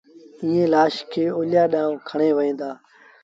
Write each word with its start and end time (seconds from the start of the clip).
ائيٚݩ 0.43 0.69
لآش 0.73 0.95
کي 1.11 1.23
اوليآ 1.37 1.63
ڏآݩهݩ 1.73 2.03
کڻي 2.07 2.29
وهيݩ 2.37 2.57
دآ 2.59 2.71